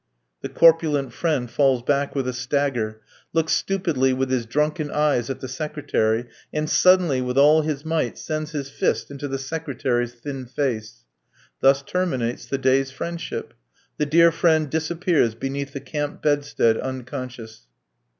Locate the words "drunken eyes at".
4.47-5.41